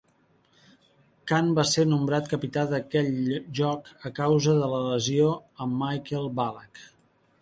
Kahn 1.31 1.51
va 1.59 1.65
ser 1.71 1.83
nombrat 1.89 2.31
capità 2.31 2.63
d'aquell 2.71 3.13
joc 3.61 3.91
a 4.11 4.13
causa 4.21 4.57
de 4.63 4.71
la 4.73 4.81
lesió 4.89 5.29
a 5.35 5.69
Michael 5.75 6.27
Ballack. 6.41 6.83